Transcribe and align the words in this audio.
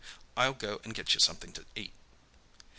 I'll 0.35 0.55
go 0.55 0.81
and 0.83 0.95
get 0.95 1.13
you 1.13 1.19
something 1.19 1.51
to 1.53 1.63
eat." 1.75 1.93